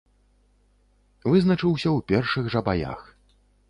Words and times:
Вызначыўся 1.33 1.89
ў 1.97 2.09
першых 2.11 2.45
жа 2.57 2.69
баях. 2.73 2.99